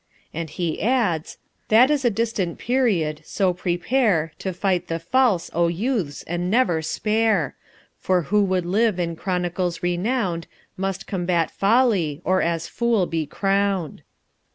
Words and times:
And 0.33 0.49
he 0.49 0.81
adds: 0.81 1.37
That 1.67 1.91
is 1.91 2.03
a 2.03 2.09
distant 2.09 2.57
period; 2.57 3.21
so 3.23 3.53
prepare 3.53 4.31
To 4.39 4.51
fight 4.51 4.87
the 4.87 4.97
false, 4.97 5.51
O 5.53 5.67
youths, 5.67 6.23
and 6.23 6.49
never 6.49 6.81
spare! 6.81 7.55
For 7.99 8.23
who 8.23 8.43
would 8.45 8.65
live 8.65 8.99
in 8.99 9.15
chronicles 9.15 9.83
renowned 9.83 10.47
Must 10.75 11.05
combat 11.05 11.51
folly, 11.51 12.19
or 12.25 12.41
as 12.41 12.67
fool 12.67 13.05
be 13.05 13.27
crowned. 13.27 14.01